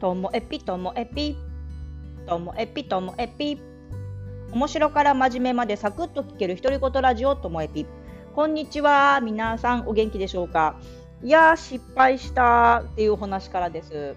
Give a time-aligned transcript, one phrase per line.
[0.00, 1.36] ともえぴともえぴ
[2.26, 3.60] ともえぴともえぴ
[4.50, 7.86] 面白から真面目までサクッと聞ける独り言ラジオともえぴ
[8.34, 9.20] こんにちは。
[9.20, 10.76] 皆さんお元気でしょうか？
[11.22, 14.16] いや失敗したっていうお話からです。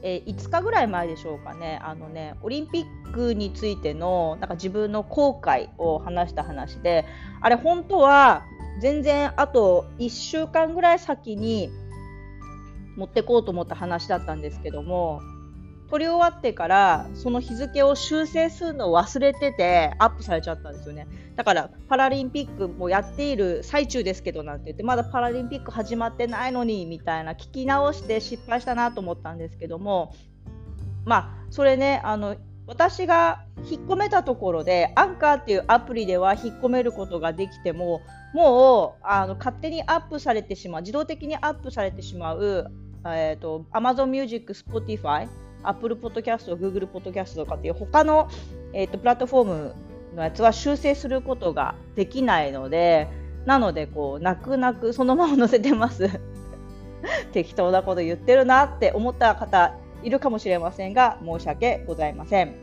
[0.00, 1.78] えー、5日ぐらい前でしょうかね。
[1.82, 7.04] あのねオリンピックについてのなんか自分の後悔を話した話で
[7.42, 8.44] あれ本当は
[8.80, 11.68] 全然あと1週間ぐらい先に
[12.98, 15.22] 持ってこうと思った話だったんですけども
[15.88, 21.06] 撮り終わってからその日付を修正するのを忘れててアップされちゃったんですよね。
[21.34, 30.14] だからパラリンピックもやっている最中ですけどなんて言ってまだパラリンピック始まってないのにみたいな聞き直して失敗したなと思ったんですけども
[31.06, 32.36] まあそれねあの
[32.66, 38.02] 私が引っ込めたところでアンカーっていうアプリでは引っ込めることができても
[38.34, 42.70] もうあの勝手にアップされてしまう自動的にアップされてしまう
[43.04, 45.28] えーと、Amazon Music、Spotify、
[45.62, 48.28] Apple Podcast、Google Podcast とかっていう他の、
[48.72, 49.74] えーと、プラットフォーム
[50.14, 53.08] のやつは修正することができないので、
[53.46, 56.08] なので、こう、泣く泣くそのまま載せてます。
[57.32, 62.54] 適当なこと言ってるなって思った方いるかもしれませんが、申し訳ございません。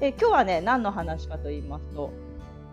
[0.00, 2.10] で今日はね、何の話かと言いますと、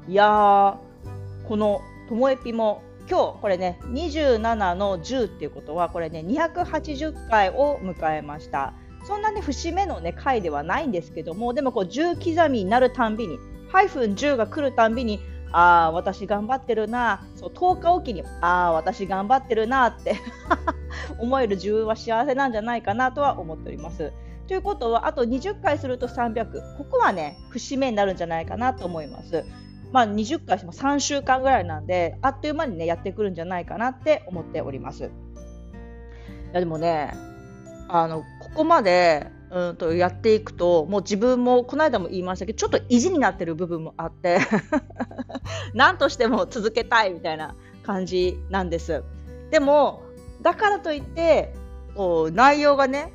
[0.08, 8.74] いやー、このともえぴも今日これね27の10っていうことはこれね280回を迎えました。
[9.06, 13.38] そんなね節目のね回ではないんですけどもでもこう10刻みになるたんびに
[13.72, 15.20] ハイフン10が来るたんびに
[15.52, 20.16] ああ私頑張ってるなそう10日おきにああ私頑張ってるなって
[21.20, 24.12] 思える自分は幸せなんじゃないかなとは思っております。
[24.48, 29.44] ということはあと20回すると300ここはね節目になるんじゃないかなと思います。
[29.96, 35.06] まあ、20回しても3週間ぐらいなんであっという間にねやってくるんじゃないかなって思っております。
[35.06, 35.08] い
[36.52, 37.14] やでもね
[37.88, 44.40] あのここまでうんとやっていくともう自分もこの間も言いましたけどちょっと意地になってる部分もあって
[45.74, 49.02] 何としても続けたいみたいな感じなんです。
[49.50, 50.02] でも
[50.42, 51.54] だからといって
[51.96, 53.14] こう内容がね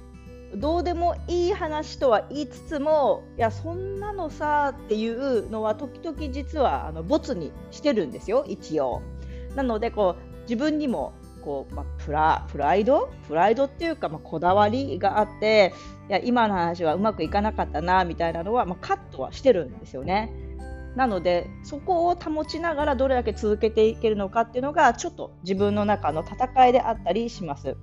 [0.56, 9.00] どうでもいい話とは言いつつもいやそんなのさっていうのは時々実はあのボツにしてるんですよ一応。
[9.54, 11.12] なのでこう自分にも
[11.44, 13.10] こう、まあ、プラプライド？
[13.28, 15.72] プライドっていうか、まあ、こだわりがあって
[16.08, 20.32] いや今の話はうまくいかなかったなみたいなのは、まあ、カットはしてるんですよね。
[20.96, 27.76] なのでそこを保ちながらどれだけ続けていけるのかっていうのがちょっと自分の中の戦いであったりします。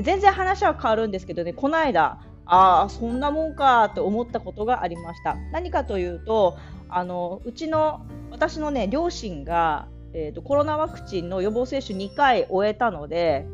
[0.00, 5.36] 全然話は変わるんですけどね、この間、ああ、そんなもんかと思ったことがありました。
[5.52, 6.56] 何かというと、
[6.88, 13.46] あのうちの私のね両親が、えーと、コロナワクチンの予防接種2回終えたので、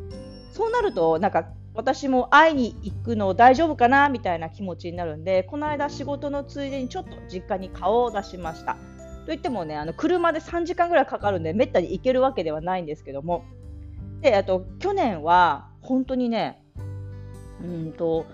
[0.51, 8.77] そうなると、なんか私も会いに行くの大丈夫かなみたいな気持ちになるんで、この間仕事のついでにちょっと実家に顔を出しました。
[9.25, 13.45] といってもね、あの車で3時間ぐらいかかるんで、めったに行けるわけではないんですけども、
[14.21, 16.61] であと去年は本当にね、
[17.63, 18.27] うんと、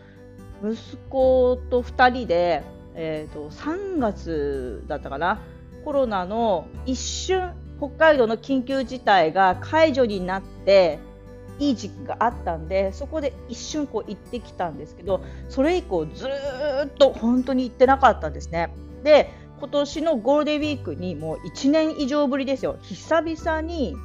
[0.62, 2.64] 息子と2人で、
[2.96, 5.40] えーと、3月だったかな、
[5.86, 11.00] コロナの一瞬、北海道の緊急事態が解除になって、
[11.58, 18.74] いい時期があったんで、そこで一瞬こう行ってきたんですけど、それ以降ずっと本当に行ってなかったんですね。
[19.06, 22.76] で、今年のゴールデンウィークにもう1年以上ぶりですよ。
[22.82, 23.96] 久々に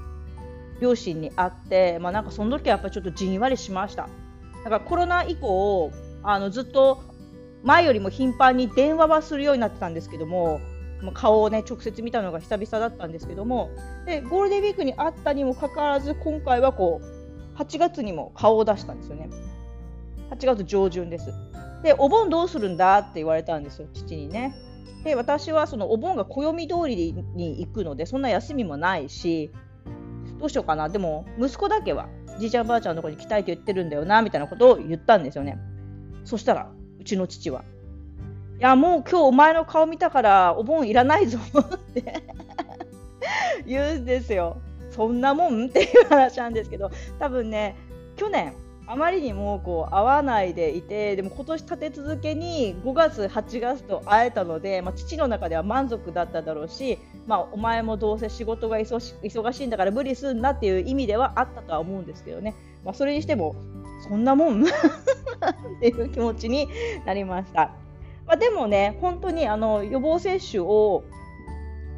[0.80, 4.08] 両親に会って、まあ、なんかその時はやっぱちょっとじんわりしました。
[4.64, 5.91] だからコロナ以降
[6.22, 7.02] あのずっと
[7.62, 10.60] 前よりも頻繁に電話はするようになってたんですけども、
[11.14, 13.70] 顔をね直接見たのが久々だったんですけども
[14.04, 19.30] でゴールデンウィークに会ったにもかかわらず今回はこう8月にも顔を出したんですよね。
[20.30, 21.32] 8月上旬です。
[21.82, 24.54] でお盆どうするんだって言われたんですよ父にね。
[25.04, 29.50] で私はそのお盆が暦通りに行くのでそんな休みもないし
[30.41, 30.89] どうしようかな。
[30.89, 32.09] でも息子だけは
[32.39, 35.59] じいちゃんばあちゃんのとこに来たいって言ってるんだよなみたいなことを言ったんですよね。
[36.25, 37.63] そしたらうちの父は
[38.59, 42.22] いやもう今日お前の顔見たからお盆いらないぞって
[43.66, 44.57] 言うんですよ。
[44.91, 45.66] そんなもん？
[45.66, 47.77] っていう話なんですけど多分ね
[48.16, 48.54] 去年
[48.91, 56.98] あまりにもこう会わないでいてでも今年立て続けに5月、8月と会えたので、まあ、父の中では満足だっただろうし、
[57.28, 63.54] まあ、お前もどうせ仕事が忙しいんだから無理すんなっていう意味ではあったとは思うんですけどね、まあ、それにしても
[64.09, 64.66] そんなもん っ
[65.81, 66.66] ていう気持ちに
[67.07, 67.71] なりました。
[68.27, 71.04] まあ、でもね本当にあの予防接種を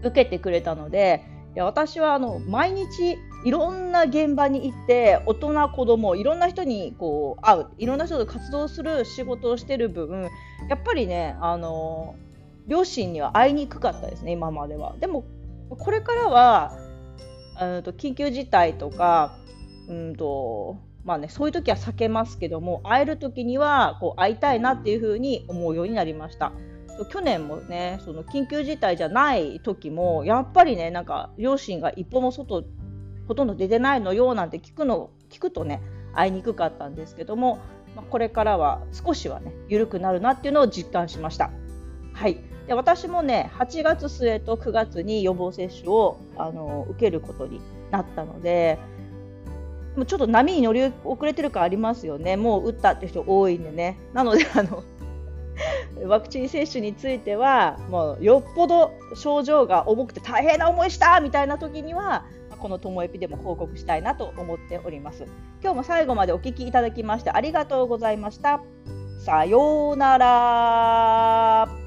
[0.03, 1.25] 受けてくれたので
[1.55, 10.29] いや私はあの毎日いろんな現場に行って大人子供いろんな人にこう会ういろんな人と活動する仕事をしてる分
[10.69, 12.15] やっぱりねあの
[12.69, 14.95] 両親には会いにくかったですね今までは。
[15.01, 15.25] でも
[15.71, 16.79] これからは
[17.83, 19.37] と緊急事態とか
[19.89, 26.53] うんとまあね、そういう時は避けますけども会える時にはこう会いたいなっていうふうに思うようになりました。
[27.11, 32.65] 去年もねその緊急事態じゃない時もやっぱりねなんか両親が一歩も外
[33.33, 35.81] ほとんど出てないのよなんて聞くの聞くとね
[36.13, 37.61] 会いにくかったんですけども、
[37.97, 41.51] まあ、これからは少しはね緩くなるなっていうのを実感しました。
[42.13, 42.39] はい。
[42.67, 48.79] で私もね8月末と9月に予防接種をあの受けることになったので
[49.97, 52.37] もうちょっと波に乗り遅れてる感ありますよね。
[52.37, 53.97] もう打ったって人多いんでね。
[54.13, 54.85] なのであの
[56.05, 62.27] ワクチン接種についてはもうよっぽど症状が重くて大変な思いしたみたいな時には
[62.63, 65.27] このともエピでも報告したいなと思っております。
[65.61, 68.63] 今日も最後までお聞きいただきましてありがとうございました。
[69.19, 71.82] さようなら。